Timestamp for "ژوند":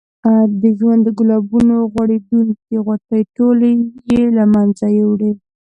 0.77-1.01